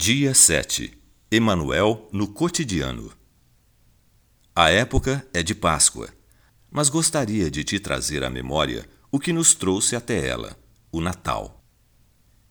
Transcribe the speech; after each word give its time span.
Dia 0.00 0.32
7 0.32 0.96
Emanuel 1.28 2.08
no 2.12 2.28
cotidiano. 2.28 3.10
A 4.54 4.70
época 4.70 5.26
é 5.34 5.42
de 5.42 5.56
Páscoa, 5.56 6.08
mas 6.70 6.88
gostaria 6.88 7.50
de 7.50 7.64
te 7.64 7.80
trazer 7.80 8.22
à 8.22 8.30
memória 8.30 8.88
o 9.10 9.18
que 9.18 9.32
nos 9.32 9.54
trouxe 9.54 9.96
até 9.96 10.24
ela, 10.24 10.56
o 10.92 11.00
Natal. 11.00 11.64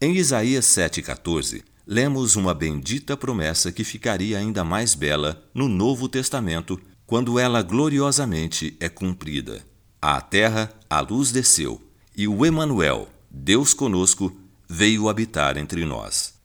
Em 0.00 0.14
Isaías 0.14 0.66
7,14, 0.66 1.64
lemos 1.84 2.36
uma 2.36 2.54
bendita 2.54 3.16
promessa 3.16 3.72
que 3.72 3.82
ficaria 3.82 4.38
ainda 4.38 4.62
mais 4.62 4.94
bela 4.94 5.44
no 5.52 5.66
Novo 5.66 6.08
Testamento, 6.08 6.80
quando 7.04 7.40
ela 7.40 7.60
gloriosamente 7.60 8.76
é 8.78 8.88
cumprida. 8.88 9.66
À 10.00 10.20
terra 10.20 10.72
a 10.88 11.00
luz 11.00 11.32
desceu, 11.32 11.82
e 12.16 12.28
o 12.28 12.46
Emanuel, 12.46 13.08
Deus 13.28 13.74
conosco, 13.74 14.32
veio 14.68 15.08
habitar 15.08 15.56
entre 15.58 15.84
nós. 15.84 16.40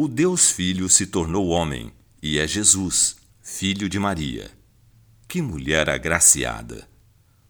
O 0.00 0.06
Deus 0.06 0.48
Filho 0.48 0.88
se 0.88 1.08
tornou 1.08 1.48
homem 1.48 1.90
e 2.22 2.38
é 2.38 2.46
Jesus, 2.46 3.16
filho 3.42 3.88
de 3.88 3.98
Maria. 3.98 4.48
Que 5.26 5.42
mulher 5.42 5.90
agraciada! 5.90 6.88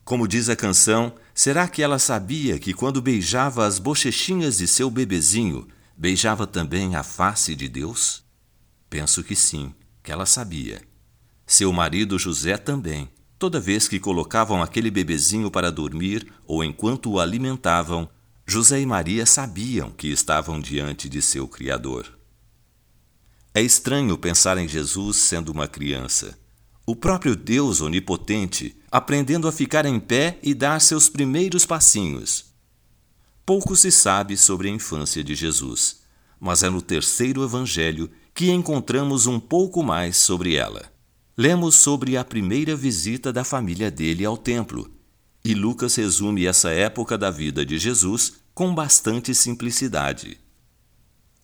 Como 0.02 0.27
diz 0.27 0.48
a 0.48 0.57
canção, 0.57 1.15
será 1.34 1.69
que 1.69 1.83
ela 1.83 1.98
sabia 1.98 2.59
que 2.59 2.73
quando 2.73 3.02
beijava 3.02 3.66
as 3.66 3.79
bochechinhas 3.79 4.57
de 4.57 4.66
seu 4.66 4.88
bebezinho, 4.88 5.69
beijava 5.95 6.47
também 6.47 6.97
a 6.97 7.02
face 7.02 7.55
de 7.55 7.69
Deus? 7.69 8.24
Penso 8.88 9.23
que 9.23 9.37
sim, 9.37 9.74
que 10.02 10.10
ela 10.10 10.24
sabia. 10.24 10.80
Seu 11.46 11.71
marido 11.71 12.19
José 12.19 12.57
também. 12.57 13.10
Toda 13.38 13.60
vez 13.60 13.87
que 13.87 14.01
colocavam 14.01 14.62
aquele 14.62 14.91
bebezinho 14.91 15.51
para 15.51 15.71
dormir 15.71 16.27
ou 16.46 16.65
enquanto 16.65 17.10
o 17.10 17.21
alimentavam, 17.21 18.09
José 18.46 18.80
e 18.80 18.87
Maria 18.87 19.27
sabiam 19.27 19.91
que 19.91 20.09
estavam 20.09 20.59
diante 20.59 21.10
de 21.10 21.21
seu 21.21 21.46
Criador. 21.46 22.18
É 23.59 23.62
estranho 23.62 24.17
pensar 24.17 24.57
em 24.57 24.69
Jesus 24.69 25.17
sendo 25.17 25.51
uma 25.51 25.66
criança. 25.66 26.38
O 26.87 26.95
próprio 26.95 27.35
Deus 27.35 27.80
onipotente 27.80 28.77
aprendendo 28.88 29.49
a 29.49 29.52
ficar 29.52 29.85
em 29.85 29.99
pé 29.99 30.38
e 30.45 30.55
dar 30.55 30.80
seus 30.80 31.09
primeiros 31.09 31.66
passinhos. 31.66 32.52
Pouco 33.45 33.74
se 33.74 33.91
sabe 33.91 34.37
sobre 34.37 34.69
a 34.69 34.71
infância 34.71 35.24
de 35.24 35.35
Jesus, 35.35 36.02
mas 36.38 36.63
é 36.63 36.71
no 36.71 36.80
terceiro 36.80 37.43
evangelho 37.43 38.09
que 38.32 38.49
encontramos 38.49 39.27
um 39.27 39.41
pouco 39.41 39.82
mais 39.82 40.16
sobre 40.19 40.54
ela. 40.54 40.93
Lemos 41.37 41.75
sobre 41.75 42.16
a 42.16 42.23
primeira 42.23 42.77
visita 42.77 43.32
da 43.32 43.43
família 43.43 43.91
dele 43.91 44.25
ao 44.25 44.37
templo, 44.37 44.88
e 45.45 45.52
Lucas 45.52 45.97
resume 45.97 46.47
essa 46.47 46.71
época 46.71 47.19
da 47.19 47.29
vida 47.29 47.66
de 47.66 47.77
Jesus 47.77 48.35
com 48.54 48.73
bastante 48.73 49.35
simplicidade. 49.35 50.38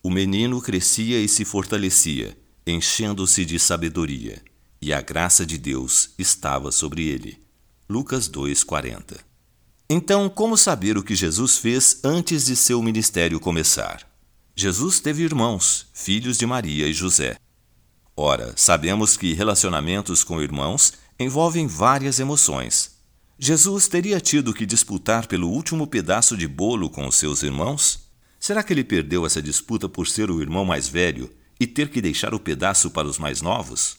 O 0.04 0.10
menino 0.10 0.60
crescia 0.60 1.18
e 1.18 1.26
se 1.26 1.46
fortalecia, 1.46 2.36
enchendo-se 2.66 3.42
de 3.42 3.58
sabedoria, 3.58 4.42
e 4.78 4.92
a 4.92 5.00
graça 5.00 5.46
de 5.46 5.56
Deus 5.56 6.10
estava 6.18 6.70
sobre 6.70 7.08
ele. 7.08 7.42
Lucas 7.88 8.28
2:40. 8.28 9.18
Então, 9.88 10.28
como 10.28 10.58
saber 10.58 10.98
o 10.98 11.02
que 11.02 11.16
Jesus 11.16 11.56
fez 11.56 12.00
antes 12.04 12.44
de 12.44 12.54
seu 12.54 12.82
ministério 12.82 13.40
começar? 13.40 14.06
Jesus 14.54 15.00
teve 15.00 15.22
irmãos, 15.22 15.86
filhos 15.94 16.36
de 16.36 16.44
Maria 16.44 16.86
e 16.86 16.92
José. 16.92 17.38
Ora, 18.14 18.52
sabemos 18.58 19.16
que 19.16 19.32
relacionamentos 19.32 20.22
com 20.22 20.42
irmãos 20.42 20.92
envolvem 21.18 21.66
várias 21.66 22.20
emoções. 22.20 22.98
Jesus 23.38 23.88
teria 23.88 24.20
tido 24.20 24.52
que 24.52 24.66
disputar 24.66 25.26
pelo 25.26 25.48
último 25.48 25.86
pedaço 25.86 26.36
de 26.36 26.46
bolo 26.46 26.90
com 26.90 27.06
os 27.06 27.14
seus 27.14 27.42
irmãos? 27.42 28.03
Será 28.44 28.62
que 28.62 28.74
ele 28.74 28.84
perdeu 28.84 29.24
essa 29.24 29.40
disputa 29.40 29.88
por 29.88 30.06
ser 30.06 30.30
o 30.30 30.38
irmão 30.38 30.66
mais 30.66 30.86
velho 30.86 31.30
e 31.58 31.66
ter 31.66 31.88
que 31.88 31.98
deixar 31.98 32.34
o 32.34 32.38
pedaço 32.38 32.90
para 32.90 33.08
os 33.08 33.18
mais 33.18 33.40
novos? 33.40 33.96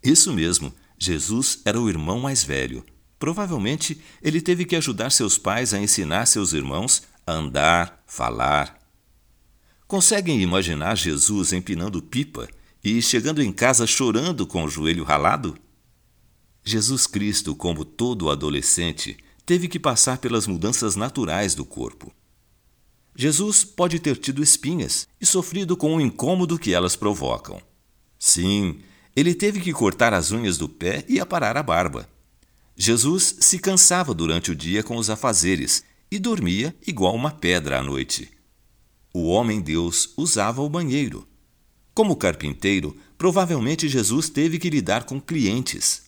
Isso 0.00 0.32
mesmo, 0.32 0.72
Jesus 0.96 1.62
era 1.64 1.80
o 1.80 1.88
irmão 1.88 2.20
mais 2.20 2.44
velho. 2.44 2.84
Provavelmente 3.18 4.00
ele 4.22 4.40
teve 4.40 4.64
que 4.64 4.76
ajudar 4.76 5.10
seus 5.10 5.36
pais 5.36 5.74
a 5.74 5.80
ensinar 5.80 6.26
seus 6.26 6.52
irmãos 6.52 7.02
a 7.26 7.32
andar, 7.32 8.04
falar. 8.06 8.78
Conseguem 9.88 10.40
imaginar 10.40 10.96
Jesus 10.96 11.52
empinando 11.52 12.00
pipa 12.00 12.48
e 12.84 13.02
chegando 13.02 13.42
em 13.42 13.52
casa 13.52 13.84
chorando 13.84 14.46
com 14.46 14.62
o 14.62 14.70
joelho 14.70 15.02
ralado? 15.02 15.58
Jesus 16.62 17.04
Cristo, 17.08 17.52
como 17.52 17.84
todo 17.84 18.30
adolescente, 18.30 19.16
teve 19.44 19.66
que 19.66 19.80
passar 19.80 20.18
pelas 20.18 20.46
mudanças 20.46 20.94
naturais 20.94 21.52
do 21.56 21.64
corpo. 21.64 22.14
Jesus 23.16 23.64
pode 23.64 23.98
ter 23.98 24.16
tido 24.18 24.42
espinhas 24.42 25.08
e 25.18 25.24
sofrido 25.24 25.74
com 25.76 25.96
o 25.96 26.00
incômodo 26.00 26.58
que 26.58 26.74
elas 26.74 26.94
provocam. 26.94 27.60
Sim, 28.18 28.80
ele 29.16 29.34
teve 29.34 29.60
que 29.60 29.72
cortar 29.72 30.12
as 30.12 30.30
unhas 30.30 30.58
do 30.58 30.68
pé 30.68 31.02
e 31.08 31.18
aparar 31.18 31.56
a 31.56 31.62
barba. 31.62 32.06
Jesus 32.76 33.36
se 33.40 33.58
cansava 33.58 34.12
durante 34.12 34.50
o 34.50 34.54
dia 34.54 34.82
com 34.82 34.98
os 34.98 35.08
afazeres 35.08 35.82
e 36.10 36.18
dormia 36.18 36.76
igual 36.86 37.14
uma 37.14 37.30
pedra 37.30 37.78
à 37.78 37.82
noite. 37.82 38.30
O 39.14 39.28
homem-deus 39.28 40.12
usava 40.14 40.60
o 40.60 40.68
banheiro. 40.68 41.26
Como 41.94 42.14
carpinteiro, 42.14 42.94
provavelmente 43.16 43.88
Jesus 43.88 44.28
teve 44.28 44.58
que 44.58 44.68
lidar 44.68 45.04
com 45.04 45.18
clientes. 45.18 46.02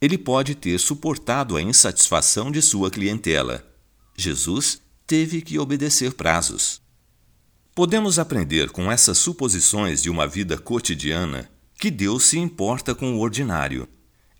Ele 0.00 0.16
pode 0.16 0.54
ter 0.54 0.78
suportado 0.78 1.56
a 1.56 1.62
insatisfação 1.62 2.52
de 2.52 2.62
sua 2.62 2.92
clientela. 2.92 3.66
Jesus 4.16 4.80
teve 5.06 5.42
que 5.42 5.58
obedecer 5.58 6.14
prazos. 6.14 6.80
Podemos 7.74 8.18
aprender 8.18 8.70
com 8.70 8.90
essas 8.90 9.18
suposições 9.18 10.02
de 10.02 10.08
uma 10.08 10.26
vida 10.26 10.56
cotidiana 10.56 11.50
que 11.78 11.90
Deus 11.90 12.24
se 12.24 12.38
importa 12.38 12.94
com 12.94 13.14
o 13.14 13.20
ordinário. 13.20 13.88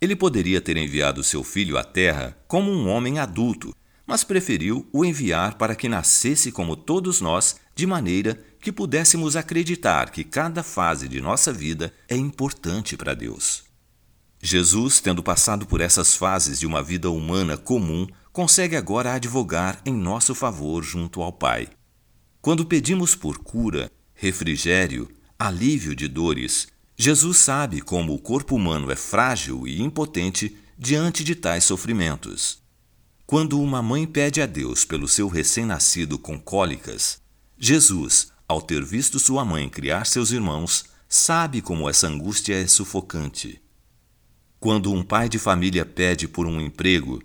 Ele 0.01 0.15
poderia 0.15 0.61
ter 0.61 0.77
enviado 0.77 1.23
seu 1.23 1.43
filho 1.43 1.77
à 1.77 1.83
terra 1.83 2.37
como 2.47 2.71
um 2.71 2.87
homem 2.87 3.19
adulto, 3.19 3.75
mas 4.07 4.23
preferiu 4.23 4.87
o 4.91 5.03
enviar 5.03 5.57
para 5.57 5.75
que 5.75 5.89
nascesse 5.89 6.51
como 6.51 6.75
todos 6.75 7.21
nós, 7.21 7.57
de 7.75 7.85
maneira 7.85 8.39
que 8.59 8.71
pudéssemos 8.71 9.35
acreditar 9.35 10.09
que 10.09 10.23
cada 10.23 10.63
fase 10.63 11.07
de 11.07 11.21
nossa 11.21 11.51
vida 11.51 11.93
é 12.07 12.15
importante 12.15 12.95
para 12.95 13.13
Deus. 13.13 13.63
Jesus, 14.41 14.99
tendo 14.99 15.23
passado 15.23 15.65
por 15.65 15.81
essas 15.81 16.15
fases 16.15 16.59
de 16.59 16.67
uma 16.67 16.81
vida 16.81 17.09
humana 17.09 17.57
comum, 17.57 18.07
consegue 18.35 18.75
agora 18.75 19.13
advogar 19.13 19.81
em 19.85 19.93
nosso 19.93 20.35
favor 20.35 20.83
junto 20.83 21.21
ao 21.21 21.31
Pai. 21.31 21.69
Quando 22.41 22.65
pedimos 22.65 23.15
por 23.15 23.37
cura, 23.37 23.89
refrigério, 24.13 25.09
alívio 25.39 25.95
de 25.95 26.09
dores, 26.09 26.67
Jesus 26.97 27.37
sabe 27.37 27.79
como 27.79 28.13
o 28.13 28.19
corpo 28.19 28.57
humano 28.57 28.91
é 28.91 28.95
frágil 28.97 29.65
e 29.65 29.81
impotente 29.81 30.53
diante 30.77 31.23
de 31.23 31.33
tais 31.33 31.63
sofrimentos. 31.63 32.61
Quando 33.25 33.57
uma 33.61 33.81
mãe 33.81 34.05
pede 34.05 34.41
a 34.41 34.45
Deus 34.45 34.83
pelo 34.83 35.07
seu 35.07 35.29
recém-nascido 35.29 36.19
com 36.19 36.37
cólicas, 36.37 37.21
Jesus, 37.57 38.33
ao 38.49 38.61
ter 38.61 38.83
visto 38.83 39.17
sua 39.17 39.45
mãe 39.45 39.69
criar 39.69 40.05
seus 40.05 40.31
irmãos, 40.31 40.83
sabe 41.07 41.61
como 41.61 41.89
essa 41.89 42.07
angústia 42.07 42.61
é 42.61 42.67
sufocante. 42.67 43.61
Quando 44.59 44.91
um 44.91 45.03
pai 45.03 45.29
de 45.29 45.39
família 45.39 45.85
pede 45.85 46.27
por 46.27 46.45
um 46.45 46.59
emprego, 46.59 47.23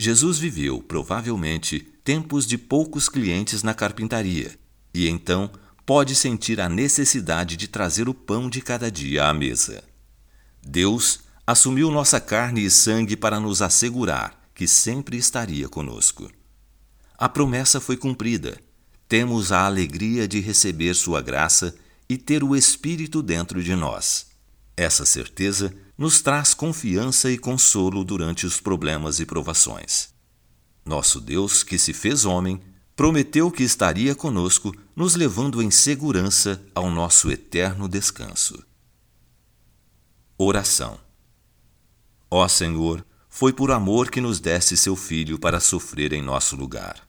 Jesus 0.00 0.38
viveu, 0.38 0.80
provavelmente, 0.80 1.80
tempos 2.04 2.46
de 2.46 2.56
poucos 2.56 3.08
clientes 3.08 3.62
na 3.62 3.74
carpintaria 3.74 4.56
e 4.94 5.08
então 5.08 5.50
pode 5.84 6.14
sentir 6.14 6.60
a 6.60 6.68
necessidade 6.68 7.56
de 7.56 7.68
trazer 7.68 8.08
o 8.08 8.14
pão 8.14 8.48
de 8.48 8.60
cada 8.60 8.90
dia 8.90 9.26
à 9.26 9.34
mesa. 9.34 9.82
Deus 10.62 11.20
assumiu 11.46 11.90
nossa 11.90 12.20
carne 12.20 12.64
e 12.64 12.70
sangue 12.70 13.16
para 13.16 13.40
nos 13.40 13.62
assegurar 13.62 14.50
que 14.54 14.68
sempre 14.68 15.16
estaria 15.16 15.68
conosco. 15.68 16.30
A 17.16 17.28
promessa 17.28 17.80
foi 17.80 17.96
cumprida. 17.96 18.60
Temos 19.08 19.50
a 19.50 19.64
alegria 19.64 20.28
de 20.28 20.40
receber 20.40 20.94
Sua 20.94 21.20
graça 21.20 21.74
e 22.08 22.16
ter 22.18 22.44
o 22.44 22.54
Espírito 22.54 23.22
dentro 23.22 23.62
de 23.62 23.74
nós. 23.74 24.27
Essa 24.78 25.04
certeza 25.04 25.74
nos 25.98 26.22
traz 26.22 26.54
confiança 26.54 27.28
e 27.32 27.36
consolo 27.36 28.04
durante 28.04 28.46
os 28.46 28.60
problemas 28.60 29.18
e 29.18 29.26
provações. 29.26 30.10
Nosso 30.86 31.20
Deus, 31.20 31.64
que 31.64 31.76
se 31.76 31.92
fez 31.92 32.24
homem, 32.24 32.60
prometeu 32.94 33.50
que 33.50 33.64
estaria 33.64 34.14
conosco, 34.14 34.72
nos 34.94 35.16
levando 35.16 35.60
em 35.60 35.68
segurança 35.68 36.64
ao 36.76 36.88
nosso 36.92 37.28
eterno 37.28 37.88
descanso. 37.88 38.64
Oração. 40.38 40.96
Ó 42.30 42.46
Senhor, 42.46 43.04
foi 43.28 43.52
por 43.52 43.72
amor 43.72 44.12
que 44.12 44.20
nos 44.20 44.38
deste 44.38 44.76
seu 44.76 44.94
Filho 44.94 45.40
para 45.40 45.58
sofrer 45.58 46.12
em 46.12 46.22
nosso 46.22 46.54
lugar. 46.54 47.02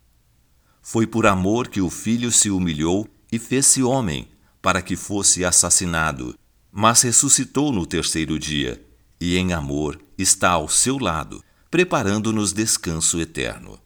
Foi 0.82 1.06
por 1.06 1.28
amor 1.28 1.68
que 1.68 1.82
o 1.82 1.90
Filho 1.92 2.32
se 2.32 2.50
humilhou 2.50 3.08
e 3.32 3.38
fez-se 3.38 3.84
homem, 3.84 4.28
para 4.60 4.82
que 4.82 4.96
fosse 4.96 5.46
assassinado 5.46 6.36
mas 6.80 7.02
ressuscitou 7.02 7.74
no 7.74 7.86
terceiro 7.86 8.40
dia 8.40 8.82
e, 9.20 9.36
em 9.36 9.52
amor, 9.52 10.00
está 10.18 10.52
ao 10.52 10.70
seu 10.70 10.98
lado, 10.98 11.44
preparando-nos 11.70 12.54
descanso 12.54 13.20
eterno. 13.20 13.78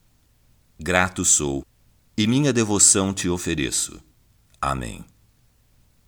Grato 0.80 1.26
sou 1.26 1.66
e 2.16 2.28
minha 2.28 2.54
devoção 2.54 3.12
te 3.12 3.28
ofereço. 3.28 4.00
Amém. 4.62 5.04